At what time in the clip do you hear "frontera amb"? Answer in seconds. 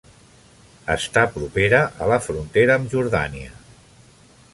2.29-2.95